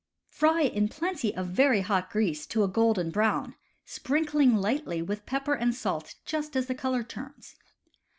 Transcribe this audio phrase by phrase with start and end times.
[0.31, 3.53] Fry in plenty of very hot grease to a golden brown,
[3.85, 7.55] sprinkling lightly with pepper and salt just as the color turns.